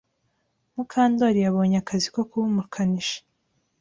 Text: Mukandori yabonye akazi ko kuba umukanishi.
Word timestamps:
Mukandori 0.75 1.39
yabonye 1.45 1.75
akazi 1.81 2.07
ko 2.15 2.21
kuba 2.29 2.45
umukanishi. 2.51 3.17